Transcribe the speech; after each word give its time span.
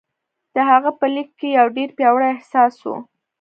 د 0.55 0.57
هغه 0.69 0.91
په 0.99 1.05
ليک 1.13 1.29
کې 1.39 1.47
يو 1.57 1.67
ډېر 1.77 1.89
پياوړی 1.97 2.27
احساس 2.31 2.75
و. 2.83 2.87